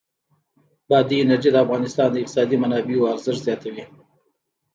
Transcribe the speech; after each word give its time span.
بادي 0.89 1.17
انرژي 1.23 1.49
د 1.53 1.57
افغانستان 1.65 2.07
د 2.11 2.15
اقتصادي 2.21 2.57
منابعو 2.63 3.11
ارزښت 3.13 3.41
زیاتوي. 3.47 3.83